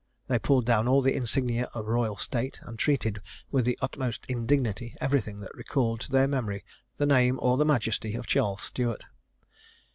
They 0.25 0.39
pulled 0.39 0.65
down 0.65 0.87
all 0.87 1.03
the 1.03 1.15
insignia 1.15 1.69
of 1.75 1.85
royal 1.85 2.17
state, 2.17 2.59
and 2.63 2.79
treated 2.79 3.21
with 3.51 3.65
the 3.65 3.77
utmost 3.83 4.25
indignity 4.27 4.95
everything 4.99 5.41
that 5.41 5.53
recalled 5.53 5.99
to 5.99 6.11
their 6.11 6.27
memory 6.27 6.65
the 6.97 7.05
name 7.05 7.37
or 7.39 7.55
the 7.55 7.65
majesty 7.69 8.15
of 8.15 8.25
Charles 8.25 8.63
Stuart. 8.63 9.03